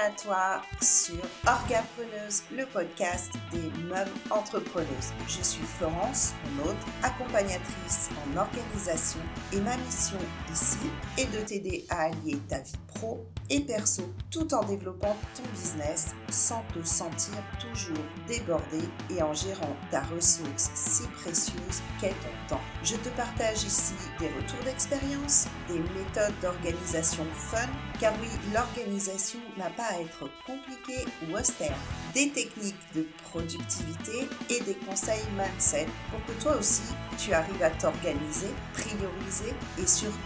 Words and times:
à 0.00 0.10
toi 0.10 0.62
sur 0.80 1.22
Orgapreneuse, 1.46 2.44
le 2.56 2.64
podcast 2.64 3.32
des 3.52 3.70
mêmes 3.84 4.08
entrepreneuses. 4.30 5.12
Je 5.28 5.42
suis 5.42 5.62
Florence, 5.62 6.32
mon 6.56 6.70
hôte, 6.70 6.76
accompagnatrice 7.02 8.08
en 8.24 8.38
organisation 8.38 9.20
et 9.52 9.60
ma 9.60 9.76
mission 9.76 10.16
ici 10.50 10.78
est 11.18 11.26
de 11.26 11.44
t'aider 11.44 11.84
à 11.90 12.04
allier 12.04 12.38
ta 12.48 12.60
vie 12.60 12.72
pro 12.94 13.26
et 13.50 13.60
perso 13.60 14.02
tout 14.30 14.54
en 14.54 14.64
développant 14.64 15.16
ton 15.34 15.42
business 15.52 16.14
sans 16.30 16.62
te 16.72 16.82
sentir 16.86 17.34
toujours 17.58 18.04
débordé 18.26 18.80
et 19.10 19.22
en 19.22 19.34
gérant 19.34 19.76
ta 19.90 20.02
ressource 20.02 20.70
si 20.74 21.02
précieuse 21.08 21.82
qu'est 22.00 22.08
ton 22.10 22.54
temps. 22.54 22.60
Je 22.84 22.96
te 22.96 23.08
partage 23.10 23.64
ici 23.64 23.94
des 24.18 24.28
retours 24.28 24.64
d'expérience, 24.64 25.48
des 25.68 25.78
méthodes 25.78 26.38
d'organisation 26.40 27.24
fun, 27.34 27.68
car 28.00 28.12
oui, 28.20 28.28
l'organisation 28.54 29.40
n'a 29.58 29.70
pas 29.70 29.89
être 29.98 30.28
compliquée 30.46 31.04
ou 31.28 31.36
austère, 31.36 31.76
des 32.14 32.30
techniques 32.30 32.76
de 32.94 33.06
productivité 33.30 34.28
et 34.48 34.60
des 34.60 34.74
conseils 34.74 35.26
mindset 35.36 35.86
pour 36.10 36.24
que 36.26 36.42
toi 36.42 36.56
aussi 36.56 36.82
tu 37.18 37.32
arrives 37.32 37.62
à 37.62 37.70
t'organiser, 37.70 38.50
prioriser 38.72 39.54
et 39.78 39.86
surtout 39.86 40.16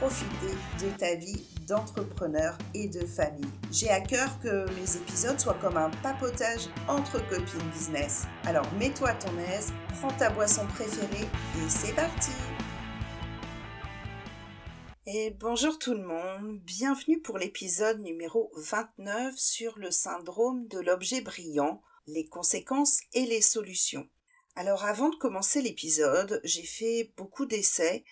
profiter 0.00 0.54
de 0.80 0.90
ta 0.98 1.14
vie 1.14 1.42
d'entrepreneur 1.66 2.58
et 2.74 2.88
de 2.88 3.06
famille. 3.06 3.48
J'ai 3.70 3.90
à 3.90 4.00
cœur 4.00 4.28
que 4.42 4.66
mes 4.74 4.96
épisodes 4.96 5.38
soient 5.40 5.56
comme 5.60 5.76
un 5.76 5.90
papotage 6.02 6.68
entre 6.88 7.26
copines 7.28 7.70
business. 7.72 8.26
Alors 8.44 8.66
mets-toi 8.78 9.10
à 9.10 9.14
ton 9.14 9.36
aise, 9.38 9.72
prends 10.00 10.10
ta 10.12 10.30
boisson 10.30 10.66
préférée 10.66 11.24
et 11.24 11.68
c'est 11.68 11.94
parti 11.94 12.32
et 15.06 15.30
bonjour 15.32 15.78
tout 15.78 15.92
le 15.92 16.02
monde, 16.02 16.60
bienvenue 16.60 17.20
pour 17.20 17.36
l'épisode 17.36 18.00
numéro 18.00 18.50
29 18.56 19.36
sur 19.36 19.78
le 19.78 19.90
syndrome 19.90 20.66
de 20.68 20.78
l'objet 20.78 21.20
brillant, 21.20 21.82
les 22.06 22.26
conséquences 22.26 23.00
et 23.12 23.26
les 23.26 23.42
solutions. 23.42 24.08
Alors 24.56 24.86
avant 24.86 25.10
de 25.10 25.16
commencer 25.16 25.60
l'épisode, 25.60 26.40
j'ai 26.42 26.62
fait 26.62 27.12
beaucoup 27.18 27.44
d'essais. 27.44 28.04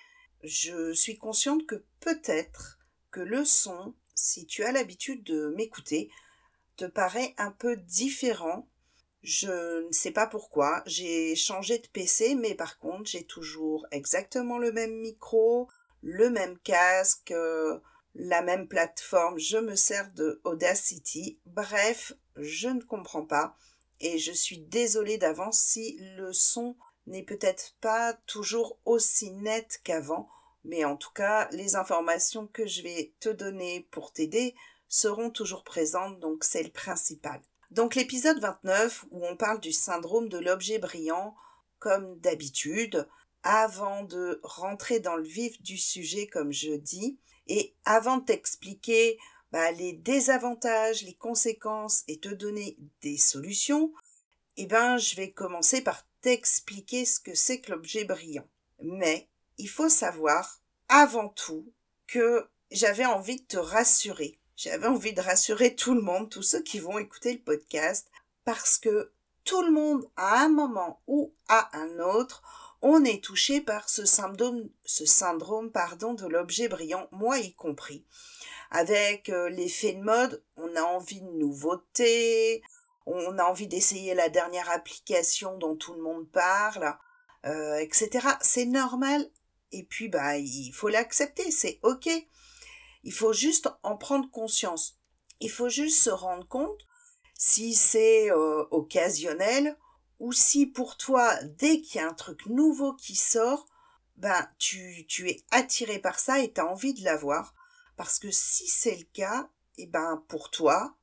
Je 0.43 0.93
suis 0.93 1.17
consciente 1.17 1.65
que 1.67 1.83
peut-être 2.01 2.79
que 3.11 3.21
le 3.21 3.47
son, 3.47 3.95
si 4.15 4.45
tu 4.45 4.63
as 4.63 4.73
l'habitude 4.73 5.25
de 5.25 5.55
m'écouter, 5.57 6.11
te 6.77 6.85
paraît 6.85 7.35
un 7.39 7.53
peu 7.53 7.75
différent. 7.77 8.69
Je 9.23 9.87
ne 9.87 9.93
sais 9.93 10.11
pas 10.11 10.27
pourquoi. 10.27 10.83
J'ai 10.85 11.37
changé 11.37 11.79
de 11.79 11.87
PC, 11.87 12.35
mais 12.35 12.55
par 12.55 12.79
contre, 12.79 13.11
j'ai 13.11 13.25
toujours 13.25 13.87
exactement 13.93 14.59
le 14.59 14.73
même 14.73 15.01
micro, 15.01 15.71
le 16.03 16.31
même 16.31 16.59
casque, 16.59 17.31
euh, 17.31 17.79
la 18.15 18.43
même 18.43 18.69
plateforme. 18.69 19.39
Je 19.39 19.59
me 19.59 19.77
sers 19.77 20.13
de 20.13 20.41
Audacity. 20.45 21.39
Bref, 21.47 22.13
je 22.37 22.69
ne 22.69 22.83
comprends 22.83 23.25
pas. 23.25 23.57
Et 24.01 24.19
je 24.19 24.33
suis 24.33 24.59
désolée 24.59 25.17
d'avance 25.17 25.61
si 25.61 25.97
le 26.17 26.33
son 26.33 26.77
n'est 27.07 27.23
peut-être 27.23 27.77
pas 27.81 28.15
toujours 28.27 28.79
aussi 28.85 29.31
net 29.31 29.81
qu'avant. 29.85 30.29
Mais 30.65 30.85
en 30.85 30.97
tout 30.97 31.13
cas, 31.13 31.49
les 31.53 31.77
informations 31.77 32.47
que 32.47 32.67
je 32.67 32.83
vais 32.83 33.15
te 33.21 33.29
donner 33.29 33.89
pour 33.91 34.13
t'aider 34.13 34.55
seront 34.89 35.31
toujours 35.31 35.65
présentes, 35.65 36.21
donc 36.21 36.45
c'est 36.45 36.63
le 36.63 36.71
principal. 36.71 37.41
Donc 37.71 37.95
l'épisode 37.95 38.39
29, 38.39 39.07
où 39.11 39.27
on 39.27 39.37
parle 39.37 39.59
du 39.61 39.73
syndrome 39.73 40.29
de 40.29 40.39
l'objet 40.39 40.79
brillant, 40.79 41.35
comme 41.79 42.19
d'habitude, 42.19 43.09
avant 43.43 44.05
de 44.05 44.41
rentrer 44.43 45.01
dans 45.01 45.17
le 45.17 45.27
vif 45.27 45.61
du 45.63 45.77
sujet, 45.77 46.27
comme 46.27 46.53
je 46.53 46.73
dis, 46.73 47.19
et 47.49 47.75
avant 47.85 48.19
de 48.19 48.25
t'expliquer 48.25 49.19
bah, 49.51 49.73
les 49.73 49.93
désavantages, 49.93 51.03
les 51.03 51.15
conséquences 51.15 52.05
et 52.09 52.19
te 52.19 52.29
donner 52.29 52.77
des 53.03 53.19
solutions, 53.19 53.93
eh 54.57 54.67
ben, 54.67 54.97
je 54.99 55.17
vais 55.17 55.31
commencer 55.31 55.83
par 55.83 56.07
t'expliquer 56.21 57.05
ce 57.05 57.21
que 57.21 57.35
c'est 57.35 57.61
que 57.61 57.73
l'objet 57.73 58.05
brillant. 58.05 58.49
Mais 58.81 59.29
il 59.59 59.69
faut 59.69 59.89
savoir 59.89 60.61
avant 60.89 61.29
tout 61.29 61.73
que 62.07 62.49
j'avais 62.71 63.07
envie 63.07 63.37
de 63.37 63.47
te 63.47 63.57
rassurer. 63.59 64.39
J'avais 64.57 64.87
envie 64.87 65.13
de 65.13 65.21
rassurer 65.21 65.75
tout 65.75 65.95
le 65.95 66.03
monde, 66.03 66.31
tous 66.31 66.43
ceux 66.43 66.63
qui 66.63 66.79
vont 66.79 66.99
écouter 66.99 67.33
le 67.33 67.41
podcast, 67.41 68.11
parce 68.45 68.79
que 68.79 69.13
tout 69.45 69.63
le 69.63 69.73
monde, 69.73 70.09
à 70.17 70.45
un 70.45 70.49
moment 70.49 71.03
ou 71.07 71.35
à 71.49 71.77
un 71.77 71.99
autre, 71.99 72.43
on 72.83 73.05
est 73.05 73.23
touché 73.23 73.61
par 73.61 73.89
ce 73.89 74.05
syndrome, 74.05 75.71
pardon, 75.73 76.15
de 76.15 76.27
l'objet 76.27 76.69
brillant, 76.69 77.09
moi 77.13 77.39
y 77.39 77.55
compris. 77.55 78.05
Avec 78.71 79.29
euh, 79.29 79.49
l'effet 79.51 79.93
de 79.93 80.03
mode, 80.03 80.43
on 80.57 80.75
a 80.75 80.83
envie 80.83 81.21
de 81.21 81.31
nouveautés, 81.31 82.63
on 83.07 83.39
a 83.39 83.45
envie 83.45 83.69
d'essayer 83.69 84.15
la 84.15 84.29
dernière 84.29 84.71
application 84.71 85.57
dont 85.59 85.77
tout 85.77 85.95
le 85.95 86.03
monde 86.03 86.29
parle, 86.31 86.97
euh, 87.47 87.77
etc. 87.77 88.27
C'est 88.41 88.65
normal. 88.65 89.31
Et 89.71 89.85
puis, 89.85 90.09
bah, 90.09 90.37
il 90.39 90.73
faut 90.73 90.89
l'accepter, 90.89 91.51
c'est 91.51 91.79
ok. 91.83 92.09
Il 93.05 93.13
faut 93.13 93.33
juste 93.33 93.69
en 93.83 93.97
prendre 93.97 94.31
conscience. 94.31 94.99
Il 95.41 95.51
faut 95.51 95.69
juste 95.69 96.03
se 96.03 96.11
rendre 96.11 96.47
compte 96.47 96.87
si 97.37 97.75
c'est 97.75 98.31
euh, 98.31 98.65
occasionnel 98.71 99.77
ou 100.23 100.33
si 100.33 100.67
pour 100.67 100.97
toi, 100.97 101.35
dès 101.59 101.81
qu'il 101.81 102.01
y 102.01 102.05
a 102.05 102.09
un 102.09 102.15
truc 102.15 102.47
nouveau 102.47 102.95
qui 102.95 103.17
sort, 103.17 103.67
ben, 104.17 104.49
tu, 104.57 105.05
es 105.27 105.43
attiré 105.51 105.99
par 105.99 106.19
ça 106.19 106.39
et 106.39 106.53
tu 106.53 106.61
as 106.61 106.67
envie 106.67 106.95
de 106.95 107.05
l'avoir. 107.05 107.55
Parce 107.97 108.19
que 108.19 108.31
si 108.31 108.69
c'est 108.69 108.97
le 108.97 109.05
cas, 109.13 109.51
et 109.79 109.83
eh 109.83 109.87
ben, 109.87 110.25
pour 110.29 110.51
toi, 110.51 110.97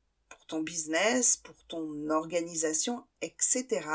ton 0.50 0.62
business, 0.62 1.38
pour 1.38 1.56
ton 1.68 2.10
organisation, 2.10 3.06
etc., 3.22 3.88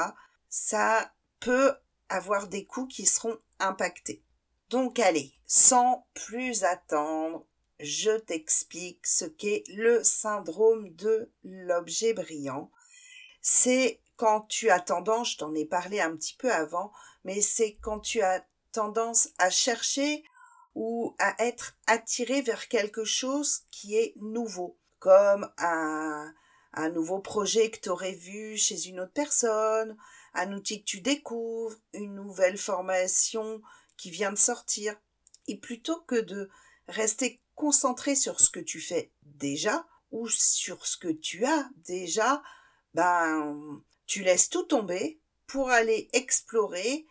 ça 0.48 1.12
peut 1.40 1.74
avoir 2.08 2.46
des 2.46 2.64
coûts 2.64 2.86
qui 2.86 3.04
seront 3.04 3.38
impactés. 3.58 4.22
Donc 4.70 4.98
allez, 4.98 5.34
sans 5.46 6.06
plus 6.14 6.64
attendre, 6.64 7.44
je 7.80 8.12
t'explique 8.12 9.06
ce 9.06 9.24
qu'est 9.24 9.64
le 9.68 10.02
syndrome 10.04 10.94
de 10.94 11.30
l'objet 11.42 12.14
brillant. 12.14 12.70
C'est 13.42 14.00
quand 14.16 14.42
tu 14.42 14.70
as 14.70 14.80
tendance, 14.80 15.32
je 15.32 15.38
t'en 15.38 15.54
ai 15.54 15.64
parlé 15.64 16.00
un 16.00 16.16
petit 16.16 16.36
peu 16.36 16.52
avant, 16.52 16.92
mais 17.24 17.40
c'est 17.40 17.76
quand 17.80 18.00
tu 18.00 18.22
as 18.22 18.44
tendance 18.72 19.28
à 19.38 19.50
chercher 19.50 20.24
ou 20.74 21.14
à 21.18 21.34
être 21.44 21.76
attiré 21.86 22.42
vers 22.42 22.68
quelque 22.68 23.04
chose 23.04 23.62
qui 23.70 23.96
est 23.96 24.14
nouveau, 24.16 24.78
comme 24.98 25.48
un, 25.58 26.32
nouveau 26.92 27.20
projet 27.20 27.70
que 27.70 27.78
tu 27.78 27.88
aurais 27.88 28.14
vu 28.14 28.56
chez 28.56 28.88
une 28.88 29.00
autre 29.00 29.12
personne, 29.12 29.96
un 30.34 30.52
outil 30.52 30.80
que 30.80 30.86
tu 30.86 31.00
découvres, 31.00 31.76
une 31.92 32.14
nouvelle 32.14 32.58
formation 32.58 33.62
qui 33.96 34.10
vient 34.10 34.32
de 34.32 34.38
sortir. 34.38 34.96
Et 35.46 35.58
plutôt 35.58 36.00
que 36.00 36.20
de 36.20 36.50
rester 36.88 37.40
concentré 37.54 38.16
sur 38.16 38.40
ce 38.40 38.50
que 38.50 38.60
tu 38.60 38.80
fais 38.80 39.12
déjà 39.22 39.86
ou 40.10 40.28
sur 40.28 40.86
ce 40.86 40.96
que 40.96 41.08
tu 41.12 41.44
as 41.44 41.68
déjà, 41.76 42.42
ben, 42.94 43.82
tu 44.06 44.22
laisses 44.22 44.48
tout 44.48 44.64
tomber 44.64 45.20
pour 45.46 45.70
aller 45.70 46.08
explorer 46.12 47.06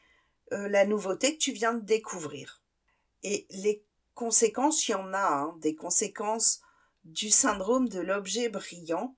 euh, 0.52 0.68
la 0.68 0.86
nouveauté 0.86 1.34
que 1.34 1.42
tu 1.42 1.52
viens 1.52 1.74
de 1.74 1.86
découvrir. 1.86 2.62
Et 3.24 3.48
les 3.50 3.84
conséquences, 4.14 4.88
il 4.88 4.92
y 4.92 4.96
en 4.96 5.14
a, 5.14 5.28
hein, 5.28 5.56
des 5.60 5.76
conséquences 5.76 6.62
du 7.04 7.30
syndrome 7.30 7.90
de 7.90 8.00
l'objet 8.00 8.50
brillant 8.50 9.16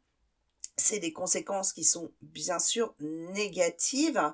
c'est 0.77 0.99
des 0.99 1.13
conséquences 1.13 1.73
qui 1.73 1.83
sont 1.83 2.11
bien 2.21 2.59
sûr 2.59 2.95
négatives. 2.99 4.33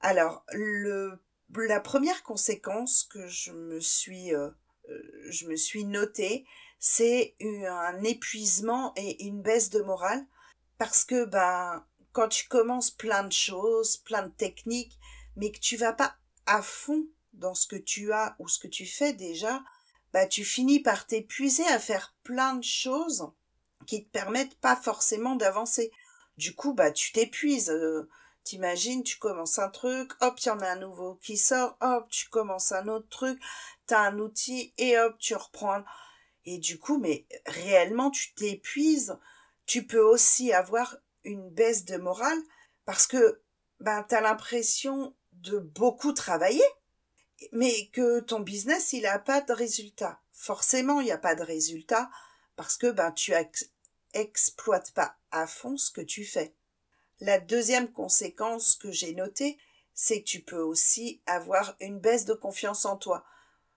Alors, 0.00 0.44
le, 0.52 1.18
la 1.54 1.80
première 1.80 2.22
conséquence 2.22 3.04
que 3.04 3.26
je 3.26 3.52
me 3.52 3.80
suis, 3.80 4.34
euh, 4.34 4.50
euh, 4.88 5.56
suis 5.56 5.84
notée, 5.84 6.46
c'est 6.78 7.34
un 7.40 8.02
épuisement 8.04 8.92
et 8.96 9.24
une 9.24 9.42
baisse 9.42 9.70
de 9.70 9.82
morale 9.82 10.24
parce 10.78 11.04
que 11.04 11.24
ben, 11.24 11.84
quand 12.16 12.28
tu 12.28 12.48
commences 12.48 12.90
plein 12.90 13.24
de 13.24 13.32
choses, 13.32 13.98
plein 13.98 14.22
de 14.22 14.32
techniques, 14.32 14.98
mais 15.36 15.52
que 15.52 15.58
tu 15.58 15.76
vas 15.76 15.92
pas 15.92 16.16
à 16.46 16.62
fond 16.62 17.04
dans 17.34 17.54
ce 17.54 17.66
que 17.66 17.76
tu 17.76 18.10
as 18.10 18.34
ou 18.38 18.48
ce 18.48 18.58
que 18.58 18.68
tu 18.68 18.86
fais 18.86 19.12
déjà, 19.12 19.62
bah 20.14 20.24
tu 20.24 20.42
finis 20.42 20.80
par 20.80 21.06
t'épuiser 21.06 21.66
à 21.66 21.78
faire 21.78 22.16
plein 22.22 22.54
de 22.54 22.64
choses 22.64 23.28
qui 23.86 24.02
te 24.02 24.08
permettent 24.08 24.58
pas 24.60 24.76
forcément 24.76 25.36
d'avancer. 25.36 25.92
Du 26.38 26.54
coup, 26.54 26.72
bah, 26.72 26.90
tu 26.90 27.12
t'épuises. 27.12 27.68
Euh, 27.68 28.08
t'imagines, 28.44 29.02
tu 29.02 29.18
commences 29.18 29.58
un 29.58 29.68
truc, 29.68 30.12
hop, 30.22 30.40
il 30.40 30.46
y 30.46 30.50
en 30.50 30.60
a 30.60 30.70
un 30.70 30.76
nouveau 30.76 31.16
qui 31.16 31.36
sort, 31.36 31.76
hop, 31.82 32.08
tu 32.08 32.30
commences 32.30 32.72
un 32.72 32.88
autre 32.88 33.08
truc, 33.10 33.38
t'as 33.86 34.00
un 34.00 34.18
outil 34.20 34.72
et 34.78 34.98
hop, 34.98 35.18
tu 35.18 35.34
reprends. 35.34 35.84
Et 36.46 36.56
du 36.56 36.78
coup, 36.78 36.96
mais 36.96 37.26
réellement, 37.44 38.10
tu 38.10 38.32
t'épuises. 38.32 39.18
Tu 39.66 39.86
peux 39.86 40.00
aussi 40.00 40.52
avoir 40.54 40.96
baisse 41.34 41.84
de 41.84 41.96
morale 41.96 42.40
parce 42.84 43.06
que 43.06 43.42
ben, 43.80 44.04
tu 44.08 44.14
as 44.14 44.20
l'impression 44.20 45.14
de 45.32 45.58
beaucoup 45.58 46.12
travailler, 46.12 46.64
mais 47.52 47.88
que 47.92 48.20
ton 48.20 48.40
business, 48.40 48.92
il 48.92 49.02
n'a 49.02 49.18
pas 49.18 49.40
de 49.40 49.52
résultat. 49.52 50.20
Forcément, 50.32 51.00
il 51.00 51.04
n'y 51.04 51.12
a 51.12 51.18
pas 51.18 51.34
de 51.34 51.42
résultat 51.42 52.10
parce 52.56 52.76
que 52.76 52.90
ben, 52.90 53.12
tu, 53.12 53.32
n'exploites 54.14 54.92
pas 54.92 55.16
à 55.30 55.46
fond 55.46 55.76
ce 55.76 55.90
que 55.90 56.00
tu 56.00 56.24
fais. 56.24 56.54
La 57.20 57.38
deuxième 57.38 57.92
conséquence 57.92 58.76
que 58.76 58.90
j'ai 58.90 59.14
notée, 59.14 59.58
c'est 59.94 60.20
que 60.20 60.28
tu 60.28 60.42
peux 60.42 60.60
aussi 60.60 61.22
avoir 61.26 61.76
une 61.80 61.98
baisse 61.98 62.24
de 62.24 62.34
confiance 62.34 62.84
en 62.84 62.96
toi. 62.96 63.24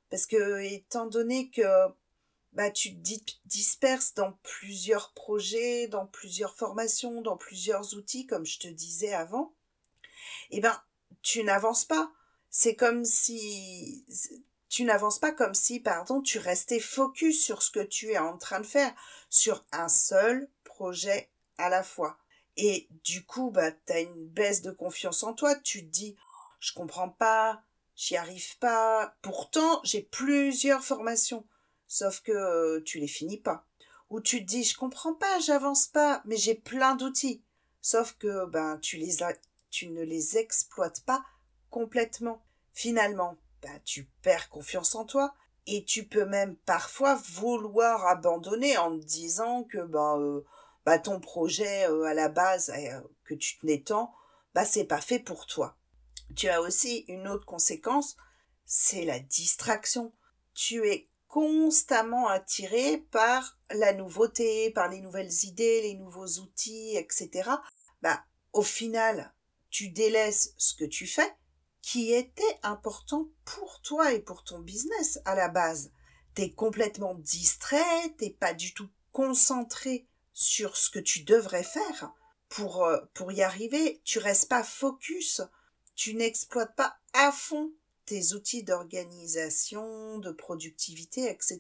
Parce 0.10 0.25
que, 0.25 0.60
étant 0.62 1.06
donné 1.06 1.50
que 1.50 1.88
bah, 2.54 2.72
tu 2.72 2.96
te 2.96 3.31
disperses 3.46 4.13
dans 4.13 4.34
plusieurs 4.44 5.13
projets, 5.13 5.88
dans 5.88 6.07
plusieurs 6.07 6.56
formations, 6.56 7.22
dans 7.22 7.38
plusieurs 7.38 7.94
outils, 7.94 8.25
comme 8.25 8.46
je 8.46 8.60
te 8.60 8.68
disais 8.68 9.13
avant, 9.13 9.54
eh 10.51 10.60
ben, 10.60 10.81
tu 11.22 11.44
n'avances 11.44 11.86
pas. 11.86 12.12
C'est 12.50 12.75
comme 12.75 13.06
si 13.06 14.06
tu 14.69 14.84
n'avances 14.84 15.19
pas 15.19 15.31
comme 15.31 15.56
si, 15.56 15.80
pardon, 15.80 16.22
tu 16.22 16.38
restais 16.38 16.80
focus 16.80 17.44
sur 17.44 17.62
ce 17.63 17.72
que 17.72 17.80
tu 17.80 18.12
es 18.12 18.18
en 18.18 18.38
train 18.38 18.60
de 18.60 18.66
faire, 18.66 18.94
sur 19.30 19.66
un 19.72 19.90
seul 19.90 20.50
projet 20.63 21.30
à 21.57 21.69
la 21.69 21.84
fois. 21.84 22.18
Et 22.56 22.88
du 23.04 23.25
coup, 23.25 23.51
bah, 23.51 23.72
tu 23.72 23.94
as 23.94 24.01
une 24.01 24.28
baisse 24.28 24.62
de 24.62 24.72
confiance 24.72 25.24
en 25.24 25.34
toi. 25.34 25.56
Tu 25.56 25.81
te 25.86 25.92
dis, 25.92 26.16
je 26.60 26.74
comprends 26.74 27.10
pas, 27.10 27.63
j'y 27.96 28.16
arrive 28.16 28.57
pas. 28.60 29.16
Pourtant, 29.22 29.81
j'ai 29.84 30.01
plusieurs 30.01 30.84
formations. 30.84 31.46
Sauf 31.89 32.21
que 32.21 32.31
euh, 32.31 32.81
tu 32.86 33.00
les 33.00 33.07
finis 33.07 33.39
pas. 33.39 33.65
Ou 34.12 34.21
tu 34.21 34.45
te 34.45 34.45
dis, 34.45 34.63
je 34.63 34.77
comprends 34.77 35.15
pas, 35.15 35.39
j'avance 35.39 35.88
pas, 35.88 36.21
mais 36.24 36.38
j'ai 36.38 36.53
plein 36.53 36.95
d'outils. 36.95 37.44
Sauf 37.81 38.15
que, 38.18 38.45
ben, 38.45 38.77
tu 38.77 38.97
les 38.97 39.18
tu 39.71 39.88
ne 39.89 40.03
les 40.03 40.38
exploites 40.38 41.01
pas 41.01 41.25
complètement. 41.71 42.45
Finalement, 42.74 43.38
ben, 43.63 43.81
tu 43.86 44.07
perds 44.21 44.50
confiance 44.50 44.94
en 44.94 45.03
toi 45.03 45.33
et 45.65 45.83
tu 45.83 46.06
peux 46.07 46.25
même 46.25 46.56
parfois 46.57 47.15
vouloir 47.15 48.06
abandonner 48.06 48.77
en 48.77 48.97
te 48.97 49.03
disant 49.03 49.63
que, 49.63 49.80
ben, 49.80 50.19
euh, 50.19 50.45
bah, 50.86 51.00
ton 51.00 51.19
projet 51.19 51.89
euh, 51.89 52.03
à 52.03 52.13
la 52.13 52.30
base 52.30 52.71
que 53.24 53.33
tu 53.33 53.57
tenais 53.57 53.81
tant, 53.81 54.13
bah, 54.53 54.63
c'est 54.63 54.86
pas 54.86 55.01
fait 55.01 55.19
pour 55.19 55.47
toi. 55.47 55.75
Tu 56.36 56.50
as 56.50 56.62
aussi 56.62 57.06
une 57.07 57.27
autre 57.27 57.45
conséquence, 57.47 58.15
c'est 58.65 59.06
la 59.06 59.19
distraction. 59.19 60.13
Tu 60.53 60.88
es 60.88 61.09
constamment 61.30 62.28
attiré 62.28 63.06
par 63.12 63.58
la 63.70 63.94
nouveauté, 63.94 64.72
par 64.72 64.90
les 64.90 65.00
nouvelles 65.00 65.46
idées, 65.46 65.84
les 65.84 65.94
nouveaux 65.94 66.40
outils, 66.40 66.98
etc. 66.98 67.50
Bah, 68.02 68.26
au 68.52 68.64
final, 68.64 69.34
tu 69.70 69.90
délaisses 69.90 70.54
ce 70.58 70.74
que 70.74 70.86
tu 70.86 71.06
fais, 71.06 71.31
qui 71.81 72.12
était 72.14 72.60
important 72.64 73.30
pour 73.46 73.80
toi 73.81 74.12
et 74.12 74.20
pour 74.20 74.44
ton 74.44 74.60
business 74.60 75.20
à 75.24 75.36
la 75.36 75.50
base. 75.50 75.92
T'es 76.34 76.52
complètement 76.52 77.14
distrait, 77.14 78.10
t'es 78.18 78.32
pas 78.32 78.54
du 78.54 78.74
tout 78.74 78.90
concentré 79.12 80.08
sur 80.34 80.78
ce 80.78 80.90
que 80.90 81.00
tu 81.00 81.24
devrais 81.24 81.64
faire 81.64 82.12
pour, 82.48 82.86
euh, 82.86 83.00
pour 83.14 83.32
y 83.32 83.44
arriver. 83.44 84.02
Tu 84.04 84.18
restes 84.18 84.50
pas 84.50 84.64
focus. 84.64 85.42
Tu 85.96 86.16
n'exploites 86.16 86.75
pas 86.75 86.98
à 87.14 87.32
fond 87.32 87.72
tes 88.10 88.34
outils 88.34 88.64
d'organisation, 88.64 90.18
de 90.18 90.32
productivité, 90.32 91.30
etc. 91.30 91.60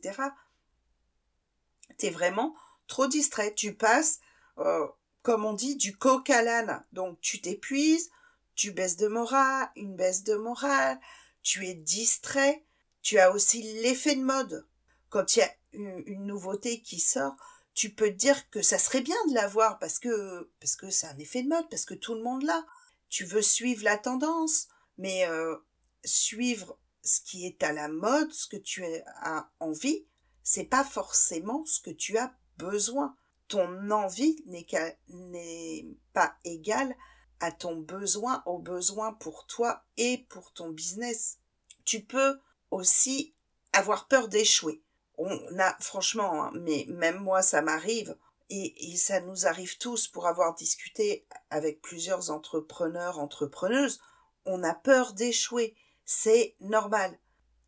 Tu 1.99 2.07
es 2.07 2.09
vraiment 2.09 2.55
trop 2.87 3.05
distrait. 3.05 3.53
Tu 3.53 3.75
passes, 3.75 4.19
euh, 4.57 4.87
comme 5.21 5.45
on 5.45 5.53
dit, 5.53 5.75
du 5.75 5.95
coq 5.95 6.27
à 6.31 6.41
l'âne. 6.41 6.83
Donc 6.91 7.21
tu 7.21 7.39
t'épuises, 7.39 8.09
tu 8.55 8.71
baisses 8.71 8.97
de 8.97 9.07
morale, 9.07 9.69
une 9.75 9.95
baisse 9.95 10.23
de 10.23 10.33
morale, 10.33 10.99
tu 11.43 11.67
es 11.67 11.75
distrait. 11.75 12.65
Tu 13.03 13.19
as 13.19 13.31
aussi 13.31 13.61
l'effet 13.81 14.15
de 14.15 14.23
mode. 14.23 14.67
Quand 15.09 15.35
il 15.35 15.39
y 15.39 15.43
a 15.43 15.53
une 15.73 16.25
nouveauté 16.25 16.81
qui 16.81 16.99
sort, 16.99 17.35
tu 17.75 17.91
peux 17.91 18.09
dire 18.09 18.49
que 18.49 18.63
ça 18.63 18.79
serait 18.79 19.01
bien 19.01 19.15
de 19.29 19.35
l'avoir 19.35 19.77
parce 19.77 19.99
que 19.99 20.49
parce 20.59 20.75
que 20.75 20.89
c'est 20.89 21.07
un 21.07 21.17
effet 21.19 21.43
de 21.43 21.47
mode, 21.47 21.69
parce 21.69 21.85
que 21.85 21.93
tout 21.93 22.15
le 22.15 22.23
monde 22.23 22.41
l'a. 22.41 22.65
Tu 23.07 23.23
veux 23.23 23.43
suivre 23.43 23.83
la 23.83 23.97
tendance, 23.97 24.67
mais 24.97 25.27
euh, 25.27 25.55
suivre 26.03 26.77
ce 27.03 27.21
qui 27.21 27.45
est 27.45 27.63
à 27.63 27.71
la 27.71 27.87
mode, 27.87 28.31
ce 28.31 28.47
que 28.47 28.57
tu 28.57 28.83
as 29.21 29.49
envie, 29.59 30.05
c'est 30.43 30.65
pas 30.65 30.83
forcément 30.83 31.65
ce 31.65 31.79
que 31.79 31.91
tu 31.91 32.17
as 32.17 32.33
besoin. 32.57 33.15
Ton 33.47 33.89
envie 33.91 34.43
n'est 34.45 35.87
pas 36.13 36.35
égale 36.43 36.95
à 37.39 37.51
ton 37.51 37.77
besoin, 37.77 38.43
au 38.45 38.59
besoin 38.59 39.13
pour 39.13 39.47
toi 39.47 39.83
et 39.97 40.25
pour 40.29 40.51
ton 40.53 40.69
business. 40.69 41.39
Tu 41.85 42.01
peux 42.01 42.39
aussi 42.69 43.33
avoir 43.73 44.07
peur 44.07 44.27
d'échouer 44.27 44.83
on 45.19 45.59
a 45.59 45.75
franchement, 45.81 46.45
hein, 46.45 46.51
mais 46.55 46.85
même 46.87 47.19
moi 47.19 47.41
ça 47.41 47.61
m'arrive, 47.61 48.15
et, 48.49 48.95
ça 48.97 49.19
nous 49.19 49.45
arrive 49.45 49.77
tous 49.77 50.07
pour 50.07 50.25
avoir 50.25 50.55
discuté 50.55 51.27
avec 51.51 51.81
plusieurs 51.81 52.31
entrepreneurs, 52.31 53.19
entrepreneuses, 53.19 53.99
on 54.45 54.63
a 54.63 54.73
peur 54.73 55.13
d'échouer, 55.13 55.75
c'est 56.11 56.55
normal. 56.59 57.19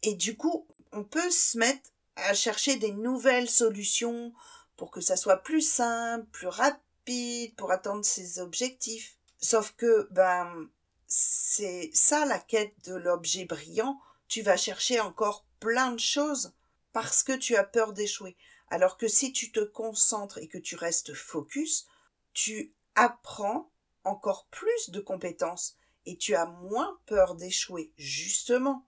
Et 0.02 0.16
du 0.16 0.36
coup, 0.36 0.68
on 0.92 1.04
peut 1.04 1.30
se 1.30 1.60
mettre 1.60 1.92
à 2.16 2.34
chercher 2.34 2.76
des 2.76 2.92
nouvelles 2.92 3.48
solutions 3.48 4.34
pour 4.78 4.90
que 4.90 5.00
ça 5.00 5.16
soit 5.16 5.44
plus 5.44 5.62
simple, 5.62 6.26
plus 6.32 6.48
rapide, 6.48 7.56
pour 7.56 7.72
atteindre 7.72 8.04
ses 8.04 8.40
objectifs. 8.40 9.16
Sauf 9.38 9.76
que, 9.78 10.08
ben, 10.10 10.68
c'est 11.06 11.92
ça 11.94 12.26
la 12.26 12.40
quête 12.40 12.74
de 12.86 12.96
l'objet 12.96 13.46
brillant. 13.46 14.02
Tu 14.28 14.42
vas 14.42 14.58
chercher 14.58 15.00
encore 15.00 15.46
plein 15.60 15.92
de 15.92 16.00
choses 16.00 16.52
parce 16.94 17.22
que 17.22 17.34
tu 17.34 17.56
as 17.58 17.64
peur 17.64 17.94
d'échouer. 17.94 18.36
Alors 18.72 18.98
que 18.98 19.08
si 19.08 19.34
tu 19.34 19.52
te 19.52 19.60
concentres 19.60 20.40
et 20.40 20.48
que 20.48 20.58
tu 20.58 20.76
restes 20.76 21.14
focus, 21.14 21.86
tu 22.34 22.74
apprends 22.96 23.72
encore 24.04 24.48
plus 24.48 24.90
de 24.90 25.00
compétences 25.00 25.78
et 26.06 26.18
tu 26.18 26.36
as 26.36 26.46
moins 26.46 27.00
peur 27.06 27.36
d'échouer, 27.36 27.92
justement. 27.98 28.88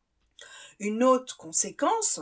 Une 0.80 1.04
autre 1.04 1.38
conséquence, 1.38 2.20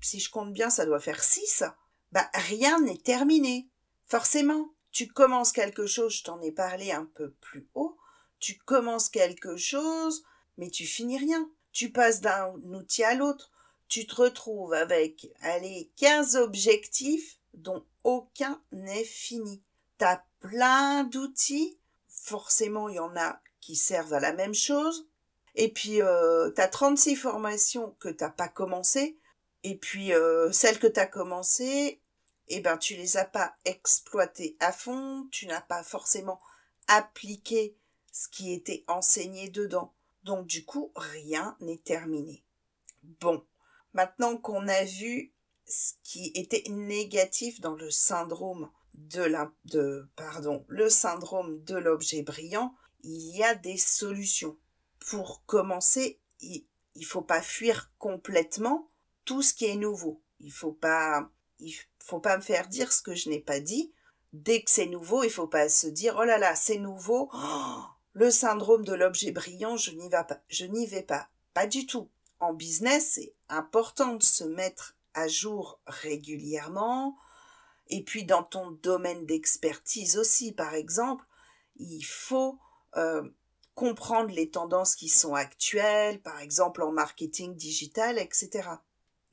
si 0.00 0.20
je 0.20 0.30
compte 0.30 0.52
bien, 0.52 0.70
ça 0.70 0.86
doit 0.86 1.00
faire 1.00 1.22
6, 1.22 1.64
bah, 2.12 2.28
rien 2.34 2.80
n'est 2.80 2.98
terminé. 2.98 3.68
Forcément, 4.06 4.72
tu 4.90 5.08
commences 5.08 5.52
quelque 5.52 5.86
chose, 5.86 6.14
je 6.16 6.24
t'en 6.24 6.40
ai 6.40 6.52
parlé 6.52 6.90
un 6.92 7.04
peu 7.04 7.30
plus 7.40 7.68
haut, 7.74 7.96
tu 8.38 8.58
commences 8.58 9.08
quelque 9.08 9.56
chose, 9.56 10.24
mais 10.56 10.70
tu 10.70 10.86
finis 10.86 11.18
rien. 11.18 11.50
Tu 11.72 11.92
passes 11.92 12.20
d'un 12.20 12.54
outil 12.64 13.04
à 13.04 13.14
l'autre, 13.14 13.52
tu 13.88 14.06
te 14.06 14.16
retrouves 14.16 14.72
avec, 14.72 15.28
allez, 15.40 15.90
15 15.96 16.36
objectifs 16.36 17.38
dont 17.54 17.84
aucun 18.04 18.60
n'est 18.72 19.04
fini. 19.04 19.62
Tu 19.98 20.04
as 20.04 20.24
plein 20.40 21.04
d'outils, 21.04 21.78
forcément 22.08 22.88
il 22.88 22.96
y 22.96 23.00
en 23.00 23.16
a 23.16 23.40
qui 23.68 23.76
servent 23.76 24.14
à 24.14 24.20
la 24.20 24.32
même 24.32 24.54
chose, 24.54 25.06
et 25.54 25.70
puis 25.70 26.00
euh, 26.00 26.50
tu 26.54 26.60
as 26.62 26.68
36 26.68 27.16
formations 27.16 27.94
que 28.00 28.08
tu 28.08 28.24
pas 28.34 28.48
commencé, 28.48 29.18
et 29.62 29.76
puis 29.76 30.14
euh, 30.14 30.50
celles 30.52 30.78
que 30.78 30.86
tu 30.86 30.98
as 30.98 31.06
commencées, 31.06 32.00
eh 32.46 32.60
ben 32.60 32.78
tu 32.78 32.94
les 32.94 33.18
as 33.18 33.26
pas 33.26 33.54
exploitées 33.66 34.56
à 34.58 34.72
fond, 34.72 35.28
tu 35.30 35.46
n'as 35.46 35.60
pas 35.60 35.82
forcément 35.82 36.40
appliqué 36.86 37.76
ce 38.10 38.30
qui 38.30 38.54
était 38.54 38.84
enseigné 38.88 39.50
dedans. 39.50 39.92
Donc 40.22 40.46
du 40.46 40.64
coup, 40.64 40.90
rien 40.96 41.54
n'est 41.60 41.76
terminé. 41.76 42.42
Bon, 43.20 43.44
Maintenant 43.92 44.36
qu'on 44.36 44.68
a 44.68 44.84
vu 44.84 45.34
ce 45.66 45.94
qui 46.02 46.30
était 46.34 46.64
négatif 46.70 47.60
dans 47.60 47.74
le 47.74 47.90
syndrome 47.90 48.70
de 48.94 49.22
la, 49.22 49.52
de, 49.66 50.08
pardon, 50.16 50.64
le 50.68 50.88
syndrome 50.88 51.62
de 51.64 51.76
l'objet 51.76 52.22
brillant, 52.22 52.74
il 53.02 53.36
y 53.36 53.42
a 53.42 53.54
des 53.54 53.76
solutions. 53.76 54.56
Pour 54.98 55.44
commencer, 55.46 56.20
il, 56.40 56.64
ne 56.96 57.04
faut 57.04 57.22
pas 57.22 57.42
fuir 57.42 57.90
complètement 57.98 58.90
tout 59.24 59.42
ce 59.42 59.54
qui 59.54 59.66
est 59.66 59.76
nouveau. 59.76 60.22
Il 60.40 60.52
faut 60.52 60.72
pas, 60.72 61.30
faut 62.00 62.20
pas 62.20 62.36
me 62.36 62.42
faire 62.42 62.68
dire 62.68 62.92
ce 62.92 63.02
que 63.02 63.14
je 63.14 63.28
n'ai 63.28 63.40
pas 63.40 63.60
dit. 63.60 63.92
Dès 64.32 64.62
que 64.62 64.70
c'est 64.70 64.86
nouveau, 64.86 65.24
il 65.24 65.30
faut 65.30 65.46
pas 65.46 65.68
se 65.68 65.86
dire 65.86 66.16
oh 66.18 66.24
là 66.24 66.38
là, 66.38 66.54
c'est 66.54 66.78
nouveau. 66.78 67.30
Oh, 67.32 67.82
le 68.12 68.30
syndrome 68.30 68.84
de 68.84 68.92
l'objet 68.92 69.30
brillant, 69.30 69.76
je 69.76 69.92
n'y 69.92 70.86
vais 70.86 71.02
pas. 71.02 71.28
Pas. 71.54 71.66
Du 71.66 71.86
tout 71.86 72.10
en 72.40 72.52
business, 72.52 73.12
c'est 73.14 73.34
important 73.48 74.14
de 74.14 74.22
se 74.22 74.44
mettre 74.44 74.96
à 75.14 75.28
jour 75.28 75.80
régulièrement. 75.86 77.16
Et 77.88 78.04
puis 78.04 78.24
dans 78.24 78.42
ton 78.42 78.70
domaine 78.70 79.24
d'expertise 79.24 80.18
aussi, 80.18 80.52
par 80.52 80.74
exemple, 80.74 81.24
il 81.76 82.02
faut 82.02 82.58
comprendre 83.74 84.30
les 84.30 84.50
tendances 84.50 84.96
qui 84.96 85.08
sont 85.08 85.34
actuelles, 85.34 86.20
par 86.20 86.40
exemple 86.40 86.82
en 86.82 86.90
marketing 86.90 87.54
digital, 87.54 88.18
etc. 88.18 88.68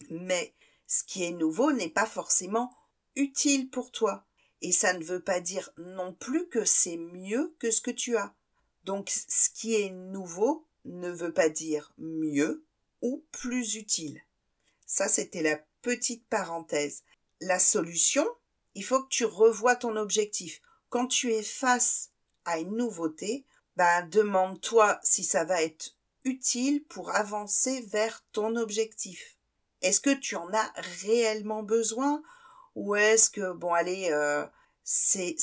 Mais 0.10 0.54
ce 0.88 1.04
qui 1.04 1.24
est 1.24 1.32
nouveau 1.32 1.72
n'est 1.72 1.90
pas 1.90 2.06
forcément 2.06 2.72
utile 3.16 3.70
pour 3.70 3.92
toi. 3.92 4.26
Et 4.62 4.72
ça 4.72 4.94
ne 4.94 5.04
veut 5.04 5.22
pas 5.22 5.40
dire 5.40 5.72
non 5.78 6.14
plus 6.14 6.48
que 6.48 6.64
c'est 6.64 6.98
mieux 6.98 7.56
que 7.60 7.72
ce 7.72 7.82
que 7.82 7.92
tu 7.92 8.18
as. 8.18 8.34
Donc 8.84 9.10
ce 9.10 9.50
qui 9.50 9.76
est 9.76 9.90
nouveau 9.90 10.66
ne 10.86 11.10
veut 11.10 11.34
pas 11.34 11.50
dire 11.50 11.94
mieux 11.98 12.66
ou 13.02 13.24
plus 13.32 13.76
utile. 13.76 14.22
Ça, 14.86 15.08
c'était 15.08 15.42
la 15.42 15.60
petite 15.82 16.26
parenthèse. 16.28 17.04
La 17.42 17.60
solution, 17.60 18.28
il 18.76 18.84
faut 18.84 19.04
que 19.04 19.10
tu 19.10 19.26
revoies 19.26 19.76
ton 19.76 19.96
objectif. 19.96 20.62
Quand 20.90 21.08
tu 21.08 21.34
es 21.34 21.44
face 21.44 22.12
à 22.46 22.60
une 22.60 22.76
nouveauté, 22.76 23.46
ben, 23.76 24.08
demande-toi 24.10 25.00
si 25.04 25.24
ça 25.24 25.44
va 25.44 25.62
être 25.62 25.96
utile 26.24 26.84
pour 26.86 27.16
avancer 27.16 27.82
vers 27.82 28.24
ton 28.32 28.56
objectif. 28.56 29.38
Est-ce 29.82 30.02
que 30.02 30.14
tu 30.14 30.36
en 30.36 30.52
as 30.54 30.74
réellement 31.04 31.64
besoin 31.64 32.24
ou 32.76 32.96
est-ce 32.96 33.30
que, 33.30 33.54
bon, 33.54 33.74
allez, 33.74 34.10
euh, 34.12 34.46
c'est, 34.84 35.36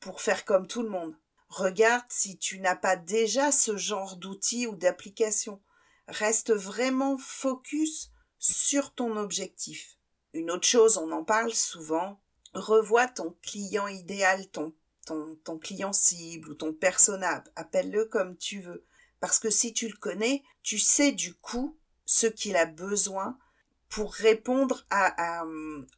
pour 0.00 0.20
faire 0.20 0.44
comme 0.44 0.66
tout 0.66 0.82
le 0.82 0.88
monde? 0.88 1.16
Regarde 1.48 2.04
si 2.08 2.38
tu 2.38 2.60
n'as 2.60 2.76
pas 2.76 2.96
déjà 2.96 3.52
ce 3.52 3.76
genre 3.76 4.16
d'outils 4.16 4.66
ou 4.66 4.74
d'applications. 4.74 5.60
Reste 6.08 6.52
vraiment 6.52 7.18
focus 7.18 8.10
sur 8.38 8.94
ton 8.94 9.16
objectif. 9.16 9.98
Une 10.32 10.50
autre 10.50 10.66
chose, 10.66 10.96
on 10.96 11.12
en 11.12 11.24
parle 11.24 11.52
souvent, 11.52 12.20
revois 12.54 13.06
ton 13.06 13.36
client 13.42 13.86
idéal, 13.86 14.48
ton, 14.48 14.74
ton, 15.06 15.36
ton 15.44 15.58
client 15.58 15.92
cible 15.92 16.50
ou 16.50 16.54
ton 16.54 16.72
persona, 16.72 17.44
appelle-le 17.56 18.06
comme 18.06 18.36
tu 18.36 18.60
veux. 18.60 18.84
Parce 19.20 19.38
que 19.38 19.50
si 19.50 19.72
tu 19.72 19.88
le 19.88 19.96
connais, 19.96 20.42
tu 20.62 20.78
sais 20.78 21.12
du 21.12 21.34
coup 21.34 21.78
ce 22.04 22.26
qu'il 22.26 22.56
a 22.56 22.66
besoin 22.66 23.38
pour 23.88 24.14
répondre 24.14 24.86
à, 24.90 25.44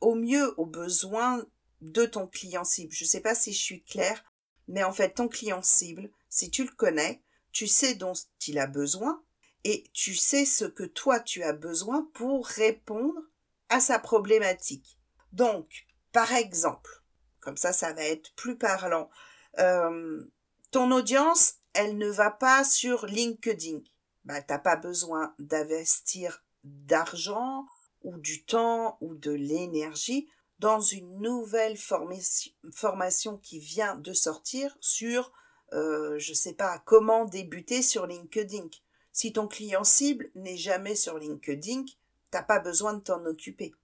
au 0.00 0.14
mieux 0.14 0.52
aux 0.58 0.66
besoins 0.66 1.44
de 1.80 2.06
ton 2.06 2.26
client 2.26 2.64
cible. 2.64 2.92
Je 2.92 3.04
ne 3.04 3.08
sais 3.08 3.20
pas 3.20 3.34
si 3.34 3.52
je 3.52 3.62
suis 3.62 3.82
claire, 3.84 4.24
mais 4.68 4.82
en 4.82 4.92
fait, 4.92 5.14
ton 5.14 5.28
client 5.28 5.62
cible, 5.62 6.10
si 6.28 6.50
tu 6.50 6.64
le 6.64 6.72
connais, 6.72 7.22
tu 7.52 7.66
sais 7.68 7.94
dont 7.94 8.14
il 8.46 8.58
a 8.58 8.66
besoin 8.66 9.22
et 9.62 9.84
tu 9.92 10.14
sais 10.14 10.44
ce 10.44 10.64
que 10.64 10.82
toi 10.82 11.20
tu 11.20 11.42
as 11.42 11.52
besoin 11.52 12.10
pour 12.14 12.46
répondre 12.46 13.20
à 13.68 13.80
sa 13.80 13.98
problématique. 13.98 14.98
Donc, 15.32 15.86
par 16.12 16.32
exemple, 16.32 17.03
comme 17.44 17.56
ça, 17.56 17.72
ça 17.72 17.92
va 17.92 18.02
être 18.02 18.32
plus 18.34 18.56
parlant. 18.56 19.10
Euh, 19.58 20.24
ton 20.70 20.90
audience, 20.90 21.54
elle 21.74 21.98
ne 21.98 22.08
va 22.08 22.30
pas 22.30 22.64
sur 22.64 23.06
LinkedIn. 23.06 23.80
Bah, 24.24 24.40
t'as 24.42 24.58
pas 24.58 24.76
besoin 24.76 25.34
d'investir 25.38 26.42
d'argent 26.64 27.66
ou 28.02 28.18
du 28.18 28.44
temps 28.44 28.96
ou 29.00 29.14
de 29.14 29.32
l'énergie 29.32 30.28
dans 30.58 30.80
une 30.80 31.20
nouvelle 31.20 31.76
formation 31.76 33.38
qui 33.38 33.58
vient 33.58 33.96
de 33.96 34.12
sortir 34.12 34.76
sur, 34.80 35.32
euh, 35.72 36.18
je 36.18 36.32
sais 36.32 36.54
pas, 36.54 36.78
comment 36.86 37.24
débuter 37.24 37.82
sur 37.82 38.06
LinkedIn. 38.06 38.68
Si 39.12 39.32
ton 39.32 39.46
client 39.46 39.84
cible 39.84 40.30
n'est 40.34 40.56
jamais 40.56 40.94
sur 40.94 41.18
LinkedIn, 41.18 41.84
t'as 42.30 42.42
pas 42.42 42.60
besoin 42.60 42.94
de 42.94 43.00
t'en 43.00 43.24
occuper. 43.26 43.74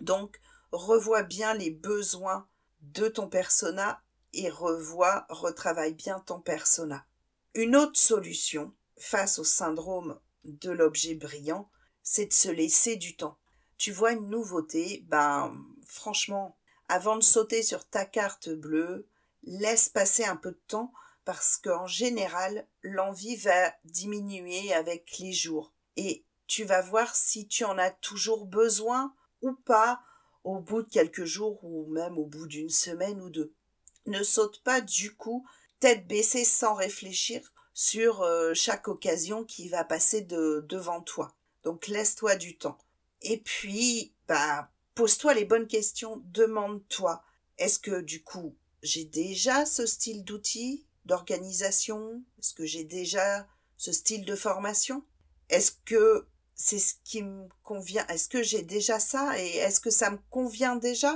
Donc, 0.00 0.40
revois 0.72 1.22
bien 1.22 1.54
les 1.54 1.70
besoins 1.70 2.46
de 2.80 3.08
ton 3.08 3.28
persona 3.28 4.02
et 4.32 4.50
revois, 4.50 5.26
retravaille 5.28 5.94
bien 5.94 6.20
ton 6.20 6.40
persona. 6.40 7.06
Une 7.54 7.76
autre 7.76 7.98
solution 7.98 8.74
face 8.98 9.38
au 9.38 9.44
syndrome 9.44 10.20
de 10.44 10.70
l'objet 10.70 11.14
brillant, 11.14 11.70
c'est 12.02 12.26
de 12.26 12.32
se 12.32 12.48
laisser 12.48 12.96
du 12.96 13.16
temps. 13.16 13.38
Tu 13.78 13.92
vois 13.92 14.12
une 14.12 14.28
nouveauté, 14.28 15.04
ben 15.08 15.56
franchement, 15.86 16.56
avant 16.88 17.16
de 17.16 17.22
sauter 17.22 17.62
sur 17.62 17.88
ta 17.88 18.04
carte 18.04 18.48
bleue, 18.48 19.08
laisse 19.42 19.88
passer 19.88 20.24
un 20.24 20.36
peu 20.36 20.52
de 20.52 20.62
temps 20.68 20.92
parce 21.24 21.56
qu'en 21.56 21.86
général, 21.86 22.66
l'envie 22.82 23.36
va 23.36 23.74
diminuer 23.84 24.72
avec 24.72 25.18
les 25.18 25.32
jours. 25.32 25.72
Et 25.96 26.24
tu 26.46 26.64
vas 26.64 26.80
voir 26.80 27.16
si 27.16 27.48
tu 27.48 27.64
en 27.64 27.76
as 27.78 27.90
toujours 27.90 28.46
besoin 28.46 29.14
ou 29.42 29.52
pas 29.52 30.00
au 30.46 30.60
bout 30.60 30.82
de 30.82 30.88
quelques 30.88 31.24
jours 31.24 31.58
ou 31.64 31.86
même 31.88 32.16
au 32.18 32.24
bout 32.24 32.46
d'une 32.46 32.70
semaine 32.70 33.20
ou 33.20 33.30
deux. 33.30 33.52
Ne 34.06 34.22
saute 34.22 34.62
pas 34.62 34.80
du 34.80 35.14
coup 35.14 35.44
tête 35.80 36.06
baissée 36.06 36.44
sans 36.44 36.74
réfléchir 36.74 37.52
sur 37.74 38.22
euh, 38.22 38.54
chaque 38.54 38.86
occasion 38.86 39.44
qui 39.44 39.68
va 39.68 39.82
passer 39.82 40.22
de, 40.22 40.64
devant 40.68 41.02
toi. 41.02 41.34
Donc 41.64 41.88
laisse-toi 41.88 42.36
du 42.36 42.56
temps. 42.56 42.78
Et 43.22 43.38
puis, 43.38 44.14
bah, 44.28 44.70
pose-toi 44.94 45.34
les 45.34 45.44
bonnes 45.44 45.66
questions, 45.66 46.22
demande-toi, 46.26 47.24
est-ce 47.58 47.80
que 47.80 48.00
du 48.00 48.22
coup, 48.22 48.54
j'ai 48.82 49.04
déjà 49.04 49.66
ce 49.66 49.84
style 49.84 50.22
d'outil, 50.22 50.86
d'organisation? 51.06 52.22
Est-ce 52.38 52.54
que 52.54 52.66
j'ai 52.66 52.84
déjà 52.84 53.48
ce 53.76 53.90
style 53.90 54.24
de 54.24 54.36
formation? 54.36 55.02
Est-ce 55.48 55.72
que 55.84 56.28
c'est 56.56 56.78
ce 56.78 56.94
qui 57.04 57.22
me 57.22 57.48
convient. 57.62 58.06
Est-ce 58.08 58.28
que 58.28 58.42
j'ai 58.42 58.62
déjà 58.62 58.98
ça 58.98 59.38
et 59.38 59.56
est-ce 59.58 59.78
que 59.78 59.90
ça 59.90 60.10
me 60.10 60.18
convient 60.30 60.76
déjà? 60.76 61.14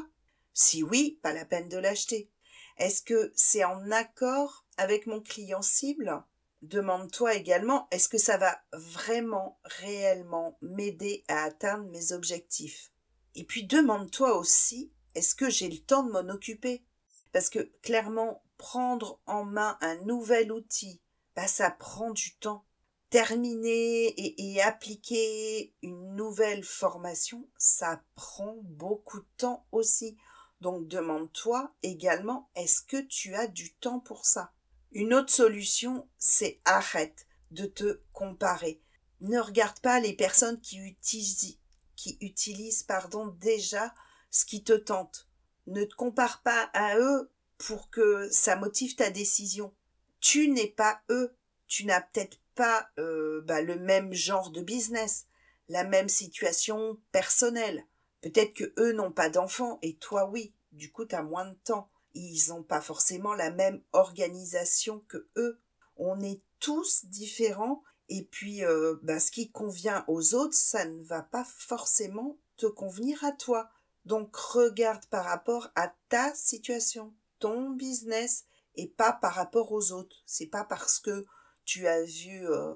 Si 0.53 0.83
oui, 0.83 1.19
pas 1.23 1.33
la 1.33 1.47
peine 1.47 1.69
de 1.69 1.79
l'acheter. 1.79 2.31
Est-ce 2.77 3.03
que 3.03 3.33
c'est 3.35 3.65
en 3.65 3.91
accord 3.91 4.67
avec 4.77 5.07
mon 5.07 5.21
client 5.21 5.63
cible? 5.63 6.23
Demande-toi 6.63 7.35
également, 7.35 7.89
est-ce 7.91 8.11
que 8.11 8.19
ça 8.19 8.37
va 8.37 8.61
vraiment, 8.73 9.59
réellement 9.65 10.59
m'aider 10.61 11.25
à 11.29 11.45
atteindre 11.45 11.89
mes 11.91 12.13
objectifs? 12.13 12.93
Et 13.35 13.45
puis 13.45 13.65
demande-toi 13.65 14.37
aussi, 14.37 14.93
est-ce 15.15 15.35
que 15.35 15.49
j'ai 15.49 15.71
le 15.71 15.79
temps 15.79 16.03
de 16.03 16.13
m'en 16.13 16.29
occuper? 16.33 16.85
Parce 17.33 17.49
que 17.49 17.73
clairement, 17.83 18.43
prendre 18.59 19.21
en 19.25 19.45
main 19.45 19.79
un 19.81 19.97
nouvel 20.05 20.53
outil, 20.53 21.01
bah, 21.35 21.47
ça 21.47 21.71
prend 21.71 22.11
du 22.11 22.37
temps 22.37 22.67
terminer 23.11 24.15
et, 24.17 24.63
appliquer 24.63 25.75
une 25.83 26.15
nouvelle 26.15 26.63
formation, 26.63 27.49
ça 27.59 28.03
prend 28.15 28.57
beaucoup 28.63 29.19
de 29.19 29.29
temps 29.37 29.67
aussi. 29.73 30.17
Donc 30.61 30.87
demande-toi 30.87 31.75
également, 31.83 32.51
est-ce 32.55 32.83
que 32.83 33.01
tu 33.01 33.35
as 33.35 33.49
du 33.49 33.75
temps 33.75 33.99
pour 33.99 34.27
ça? 34.27 34.53
Une 34.93 35.13
autre 35.13 35.33
solution, 35.33 36.09
c'est 36.19 36.61
arrête 36.65 37.27
de 37.51 37.67
te 37.67 38.01
comparer. 38.13 38.81
Ne 39.21 39.41
regarde 39.41 39.81
pas 39.81 40.01
les 40.01 40.15
personnes 40.15 40.61
qui 40.61 40.79
utilisent, 40.79 41.59
qui 41.97 42.17
utilisent 42.21 42.85
pardon, 42.85 43.27
déjà 43.41 43.93
ce 44.31 44.45
qui 44.45 44.63
te 44.63 44.73
tente. 44.73 45.29
Ne 45.67 45.85
te 45.85 45.95
compare 45.95 46.43
pas 46.43 46.71
à 46.75 46.97
eux 46.97 47.31
pour 47.59 47.91
que 47.91 48.29
ça 48.31 48.57
motive 48.57 48.95
ta 48.95 49.11
décision. 49.11 49.75
Tu 50.21 50.49
n'es 50.49 50.69
pas 50.69 51.01
eux. 51.11 51.35
Tu 51.67 51.87
n'as 51.87 52.01
peut-être 52.01 52.39
pas 52.61 52.91
euh, 52.99 53.41
bah, 53.47 53.63
le 53.63 53.77
même 53.77 54.13
genre 54.13 54.51
de 54.51 54.61
business, 54.61 55.27
la 55.71 55.83
même 55.83 56.11
situation 56.11 57.01
personnelle. 57.11 57.87
Peut-être 58.21 58.53
que 58.53 58.75
eux 58.77 58.93
n'ont 58.93 59.13
pas 59.13 59.31
d'enfants 59.31 59.79
et 59.81 59.97
toi 59.97 60.29
oui, 60.29 60.53
du 60.73 60.93
coup 60.93 61.07
tu 61.07 61.15
as 61.15 61.23
moins 61.23 61.47
de 61.47 61.57
temps. 61.65 61.91
Ils 62.13 62.51
n'ont 62.51 62.63
pas 62.63 62.83
forcément 62.83 63.33
la 63.33 63.51
même 63.51 63.81
organisation 63.93 65.03
que 65.09 65.27
eux. 65.37 65.59
On 65.97 66.21
est 66.21 66.43
tous 66.59 67.07
différents 67.07 67.83
et 68.11 68.25
puis 68.25 68.63
euh, 68.63 68.97
bah, 69.05 69.21
ce 69.21 69.31
qui 69.31 69.51
convient 69.51 70.05
aux 70.07 70.35
autres, 70.35 70.53
ça 70.53 70.85
ne 70.85 71.03
va 71.03 71.23
pas 71.23 71.47
forcément 71.47 72.37
te 72.59 72.67
convenir 72.67 73.25
à 73.25 73.33
toi. 73.33 73.71
Donc 74.05 74.37
regarde 74.37 75.07
par 75.07 75.25
rapport 75.25 75.71
à 75.77 75.95
ta 76.11 76.35
situation, 76.35 77.15
ton 77.39 77.71
business 77.71 78.45
et 78.75 78.87
pas 78.87 79.15
par 79.15 79.33
rapport 79.33 79.73
aux 79.73 79.93
autres. 79.93 80.23
C'est 80.27 80.49
pas 80.49 80.65
parce 80.65 80.99
que 80.99 81.25
tu 81.65 81.87
as 81.87 82.03
vu 82.03 82.49
euh, 82.49 82.75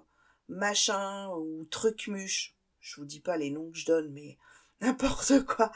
machin 0.49 1.31
ou 1.31 1.64
trucmuche, 1.67 2.55
je 2.81 2.97
vous 2.97 3.07
dis 3.07 3.21
pas 3.21 3.37
les 3.37 3.50
noms 3.50 3.71
que 3.71 3.79
je 3.79 3.87
donne, 3.87 4.12
mais 4.12 4.38
n'importe 4.81 5.45
quoi, 5.45 5.73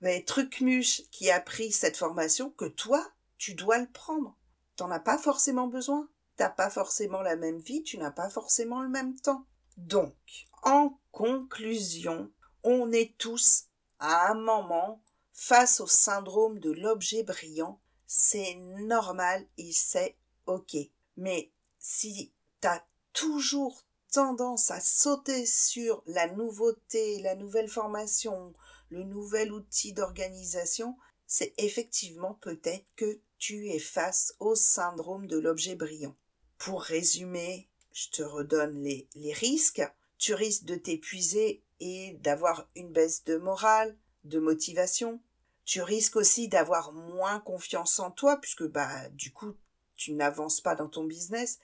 mais 0.00 0.24
trucmuche 0.24 1.02
qui 1.10 1.30
a 1.30 1.40
pris 1.40 1.72
cette 1.72 1.96
formation, 1.96 2.50
que 2.50 2.66
toi, 2.66 3.06
tu 3.38 3.54
dois 3.54 3.78
le 3.78 3.90
prendre. 3.90 4.36
T'en 4.76 4.90
as 4.90 5.00
pas 5.00 5.18
forcément 5.18 5.66
besoin. 5.66 6.08
T'as 6.36 6.48
pas 6.48 6.70
forcément 6.70 7.20
la 7.20 7.36
même 7.36 7.58
vie, 7.58 7.82
tu 7.82 7.98
n'as 7.98 8.10
pas 8.10 8.30
forcément 8.30 8.80
le 8.80 8.88
même 8.88 9.14
temps. 9.20 9.44
Donc, 9.76 10.14
en 10.62 10.98
conclusion, 11.10 12.32
on 12.64 12.90
est 12.92 13.16
tous 13.18 13.66
à 13.98 14.30
un 14.30 14.34
moment 14.34 15.02
face 15.32 15.80
au 15.80 15.86
syndrome 15.86 16.58
de 16.58 16.70
l'objet 16.70 17.22
brillant. 17.22 17.80
C'est 18.06 18.54
normal 18.54 19.46
et 19.58 19.72
c'est 19.72 20.16
ok. 20.46 20.76
Mais 21.16 21.52
si 21.78 22.32
t'as 22.60 22.82
toujours 23.12 23.84
tendance 24.12 24.70
à 24.70 24.80
sauter 24.80 25.46
sur 25.46 26.02
la 26.06 26.28
nouveauté, 26.28 27.20
la 27.20 27.34
nouvelle 27.34 27.68
formation, 27.68 28.54
le 28.88 29.04
nouvel 29.04 29.52
outil 29.52 29.92
d'organisation, 29.92 30.96
c'est 31.26 31.54
effectivement 31.58 32.34
peut-être 32.34 32.86
que 32.96 33.20
tu 33.38 33.68
es 33.68 33.78
face 33.78 34.34
au 34.40 34.54
syndrome 34.54 35.26
de 35.26 35.38
l'objet 35.38 35.76
brillant. 35.76 36.16
Pour 36.58 36.82
résumer, 36.82 37.68
je 37.92 38.10
te 38.10 38.22
redonne 38.22 38.82
les, 38.82 39.08
les 39.14 39.32
risques. 39.32 39.82
Tu 40.18 40.34
risques 40.34 40.64
de 40.64 40.74
t'épuiser 40.74 41.62
et 41.78 42.18
d'avoir 42.20 42.68
une 42.74 42.92
baisse 42.92 43.24
de 43.24 43.36
morale, 43.36 43.96
de 44.24 44.38
motivation. 44.38 45.22
Tu 45.64 45.80
risques 45.80 46.16
aussi 46.16 46.48
d'avoir 46.48 46.92
moins 46.92 47.40
confiance 47.40 47.98
en 48.00 48.10
toi 48.10 48.36
puisque 48.38 48.66
bah 48.66 49.08
du 49.10 49.32
coup 49.32 49.54
tu 49.94 50.12
n'avances 50.12 50.60
pas 50.60 50.74
dans 50.74 50.88
ton 50.88 51.04
business 51.04 51.58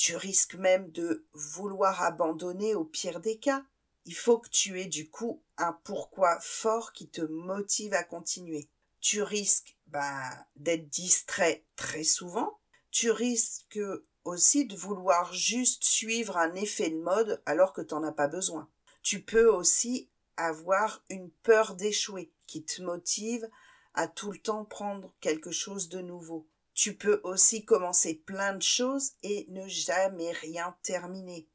tu 0.00 0.16
risques 0.16 0.54
même 0.54 0.90
de 0.92 1.26
vouloir 1.34 2.02
abandonner 2.02 2.74
au 2.74 2.86
pire 2.86 3.20
des 3.20 3.38
cas. 3.38 3.66
Il 4.06 4.14
faut 4.14 4.38
que 4.38 4.48
tu 4.48 4.80
aies 4.80 4.86
du 4.86 5.10
coup 5.10 5.42
un 5.58 5.74
pourquoi 5.84 6.40
fort 6.40 6.94
qui 6.94 7.10
te 7.10 7.20
motive 7.20 7.92
à 7.92 8.02
continuer. 8.02 8.70
tu 9.02 9.22
risques 9.22 9.76
bah, 9.88 10.46
d'être 10.56 10.88
distrait 10.88 11.66
très 11.76 12.02
souvent. 12.02 12.60
Tu 12.90 13.10
risques 13.10 13.78
aussi 14.24 14.64
de 14.64 14.74
vouloir 14.74 15.34
juste 15.34 15.84
suivre 15.84 16.38
un 16.38 16.54
effet 16.54 16.88
de 16.88 16.96
mode 16.96 17.42
alors 17.44 17.74
que 17.74 17.82
tu 17.82 17.92
n'en 17.92 18.02
as 18.02 18.12
pas 18.12 18.28
besoin. 18.28 18.70
Tu 19.02 19.22
peux 19.22 19.50
aussi 19.50 20.08
avoir 20.38 21.04
une 21.10 21.30
peur 21.42 21.74
d'échouer 21.74 22.32
qui 22.46 22.64
te 22.64 22.80
motive 22.80 23.46
à 23.92 24.08
tout 24.08 24.32
le 24.32 24.38
temps 24.38 24.64
prendre 24.64 25.12
quelque 25.20 25.50
chose 25.50 25.90
de 25.90 26.00
nouveau. 26.00 26.48
Tu 26.82 26.96
peux 26.96 27.20
aussi 27.24 27.66
commencer 27.66 28.14
plein 28.14 28.54
de 28.54 28.62
choses 28.62 29.12
et 29.22 29.44
ne 29.50 29.68
jamais 29.68 30.32
rien 30.32 30.74
terminer. 30.82 31.46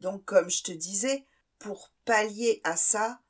Donc 0.00 0.26
comme 0.26 0.50
je 0.50 0.62
te 0.62 0.72
disais, 0.72 1.24
pour 1.58 1.90
pallier 2.04 2.60
à 2.64 2.76
ça, 2.76 3.22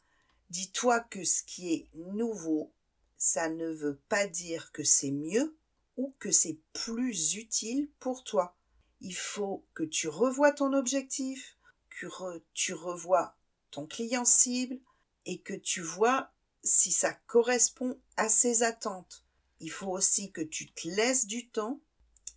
dis-toi 0.51 0.99
que 0.99 1.23
ce 1.23 1.45
qui 1.45 1.73
est 1.73 1.89
nouveau, 1.95 2.75
ça 3.17 3.49
ne 3.49 3.69
veut 3.69 4.01
pas 4.09 4.27
dire 4.27 4.73
que 4.73 4.83
c'est 4.83 5.13
mieux 5.13 5.57
ou 5.97 6.17
que 6.19 6.33
c'est 6.33 6.59
plus 6.73 7.37
utile 7.37 7.89
pour 8.01 8.25
toi. 8.25 8.57
Il 9.01 9.15
faut 9.15 9.65
que 9.75 9.85
tu 9.85 10.09
revoies 10.09 10.51
ton 10.51 10.73
objectif, 10.73 11.57
que 11.89 12.43
tu 12.53 12.75
revois 12.75 13.37
ton 13.71 13.87
client 13.87 14.25
cible 14.25 14.81
et 15.25 15.41
que 15.41 15.55
tu 15.55 15.83
vois 15.83 16.33
si 16.65 16.91
ça 16.91 17.13
correspond 17.29 17.97
à 18.17 18.29
ses 18.29 18.65
attentes. 18.65 19.24
Il 19.61 19.71
faut 19.71 19.91
aussi 19.91 20.33
que 20.33 20.41
tu 20.41 20.73
te 20.73 20.89
laisses 20.89 21.27
du 21.27 21.49
temps. 21.49 21.81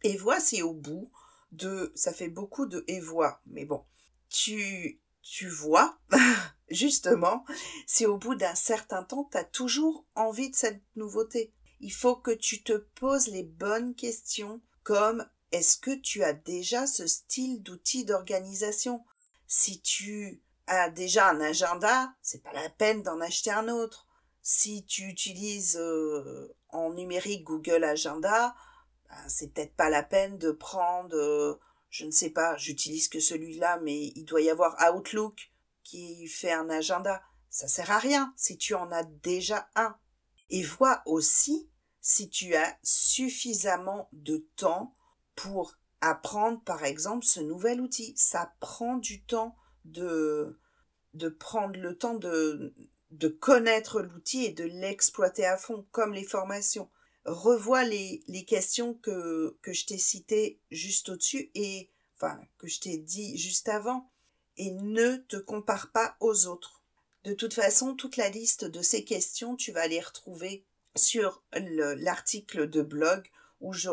Et 0.04 0.18
vois 0.18 0.40
si 0.40 0.62
au 0.62 0.74
bout 0.74 1.12
de 1.52 1.92
ça 1.96 2.14
fait 2.14 2.30
beaucoup 2.30 2.66
de 2.66 2.84
et 2.88 3.00
vois. 3.00 3.42
Mais 3.48 3.66
bon 3.66 3.84
tu 4.30 5.00
tu 5.22 5.50
vois 5.50 5.98
justement 6.70 7.46
si 7.86 8.06
au 8.06 8.18
bout 8.18 8.36
d'un 8.36 8.56
certain 8.56 9.04
temps 9.04 9.28
tu 9.32 9.38
as 9.38 9.44
toujours 9.44 10.06
envie 10.16 10.50
de 10.50 10.56
cette 10.56 10.82
nouveauté. 10.96 11.54
Il 11.80 11.94
faut 11.94 12.16
que 12.16 12.32
tu 12.32 12.64
te 12.64 12.74
poses 12.74 13.28
les 13.28 13.44
bonnes 13.44 13.96
questions 13.96 14.62
comme 14.84 15.28
est-ce 15.52 15.78
que 15.78 15.96
tu 15.96 16.24
as 16.24 16.34
déjà 16.34 16.88
ce 16.88 17.08
style 17.08 17.62
d'outil 17.62 18.04
d'organisation? 18.04 19.04
Si 19.48 19.82
tu 19.82 20.42
as 20.68 20.90
déjà 20.90 21.30
un 21.30 21.40
agenda 21.42 22.14
c'est 22.22 22.44
pas 22.44 22.54
la 22.54 22.70
peine 22.70 23.04
d'en 23.04 23.22
acheter 23.22 23.52
un 23.52 23.70
autre. 23.70 24.08
Si 24.42 24.86
tu 24.86 25.04
utilises 25.04 25.78
euh, 25.78 26.56
en 26.70 26.94
numérique 26.94 27.44
Google 27.44 27.84
Agenda, 27.84 28.56
ben, 29.10 29.30
c'est 29.30 29.54
peut-être 29.54 29.76
pas 29.76 29.90
la 29.90 30.04
peine 30.04 30.38
de 30.38 30.52
prendre, 30.52 31.16
euh, 31.16 31.60
je 31.90 32.06
ne 32.06 32.12
sais 32.12 32.30
pas, 32.30 32.58
j'utilise 32.58 33.08
que 33.08 33.20
celui-là, 33.20 33.80
mais 33.82 34.12
il 34.16 34.26
doit 34.26 34.42
y 34.42 34.50
avoir 34.50 34.76
Outlook 34.94 35.52
qui 35.84 36.28
fait 36.28 36.52
un 36.52 36.70
agenda. 36.70 37.22
Ça 37.50 37.68
sert 37.68 37.92
à 37.92 38.00
rien 38.00 38.34
si 38.36 38.58
tu 38.58 38.76
en 38.76 38.92
as 38.92 39.04
déjà 39.04 39.70
un. 39.76 39.96
Et 40.50 40.64
vois 40.64 41.02
aussi 41.06 41.70
si 42.02 42.30
tu 42.30 42.56
as 42.56 42.78
suffisamment 42.84 44.10
de 44.12 44.48
temps 44.56 44.96
pour 45.36 45.74
apprendre, 46.02 46.62
par 46.64 46.84
exemple, 46.84 47.26
ce 47.26 47.40
nouvel 47.40 47.82
outil. 47.82 48.16
Ça 48.18 48.54
prend 48.60 48.98
du 48.98 49.24
temps 49.24 49.56
de, 49.86 50.60
de 51.14 51.30
prendre 51.30 51.80
le 51.80 51.98
temps 51.98 52.16
de, 52.16 52.76
de 53.12 53.28
connaître 53.28 54.02
l'outil 54.02 54.46
et 54.46 54.52
de 54.52 54.66
l'exploiter 54.66 55.46
à 55.46 55.58
fond, 55.58 55.86
comme 55.92 56.14
les 56.14 56.24
formations. 56.24 56.90
Revois 57.26 57.84
les, 57.84 58.24
les 58.28 58.46
questions 58.46 58.94
que, 58.94 59.58
que 59.62 59.74
je 59.74 59.86
t'ai 59.86 59.98
citées 59.98 60.62
juste 60.72 61.10
au-dessus 61.10 61.52
et, 61.56 61.90
enfin, 62.16 62.40
que 62.58 62.68
je 62.68 62.80
t'ai 62.80 62.98
dit 62.98 63.38
juste 63.38 63.70
avant, 63.70 64.10
et 64.58 64.72
ne 64.72 65.18
te 65.18 65.38
compare 65.38 65.92
pas 65.92 66.16
aux 66.20 66.48
autres. 66.48 66.82
De 67.24 67.34
toute 67.34 67.54
façon, 67.54 67.96
toute 67.96 68.18
la 68.18 68.30
liste 68.30 68.66
de 68.66 68.82
ces 68.82 69.04
questions, 69.04 69.56
tu 69.56 69.72
vas 69.72 69.88
les 69.88 70.00
retrouver 70.00 70.66
sur 70.96 71.44
l'article 71.52 72.70
de 72.70 72.82
blog 72.82 73.30
où 73.60 73.74
je 73.74 73.90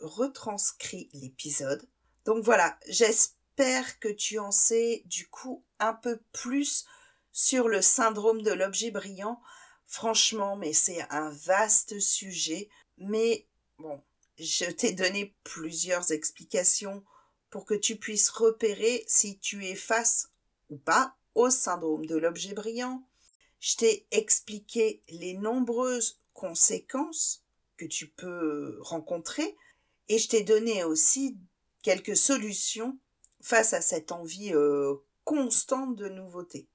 retranscris 0.00 1.08
l'épisode. 1.12 1.88
Donc 2.24 2.44
voilà, 2.44 2.78
j'espère 2.88 3.98
que 3.98 4.08
tu 4.08 4.38
en 4.38 4.50
sais 4.50 5.02
du 5.06 5.28
coup 5.28 5.64
un 5.78 5.94
peu 5.94 6.20
plus 6.32 6.86
sur 7.36 7.68
le 7.68 7.82
syndrome 7.82 8.40
de 8.40 8.50
l'objet 8.50 8.90
brillant. 8.90 9.42
Franchement, 9.84 10.56
mais 10.56 10.72
c'est 10.72 11.02
un 11.10 11.28
vaste 11.28 12.00
sujet. 12.00 12.70
Mais 12.96 13.46
bon, 13.76 14.02
je 14.38 14.64
t'ai 14.64 14.92
donné 14.92 15.36
plusieurs 15.44 16.12
explications 16.12 17.04
pour 17.50 17.66
que 17.66 17.74
tu 17.74 17.96
puisses 17.96 18.30
repérer 18.30 19.04
si 19.06 19.38
tu 19.38 19.66
es 19.66 19.74
face 19.74 20.30
ou 20.70 20.78
pas 20.78 21.14
au 21.34 21.50
syndrome 21.50 22.06
de 22.06 22.16
l'objet 22.16 22.54
brillant. 22.54 23.06
Je 23.60 23.76
t'ai 23.76 24.06
expliqué 24.12 25.02
les 25.10 25.34
nombreuses 25.34 26.22
conséquences 26.32 27.44
que 27.76 27.84
tu 27.84 28.08
peux 28.08 28.78
rencontrer 28.80 29.58
et 30.08 30.16
je 30.16 30.30
t'ai 30.30 30.42
donné 30.42 30.84
aussi 30.84 31.36
quelques 31.82 32.16
solutions 32.16 32.98
face 33.42 33.74
à 33.74 33.82
cette 33.82 34.10
envie 34.10 34.54
euh, 34.54 34.94
constante 35.24 35.96
de 35.96 36.08
nouveauté. 36.08 36.66